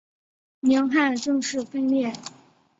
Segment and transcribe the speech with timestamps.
[0.61, 2.11] 宁汉正式分裂。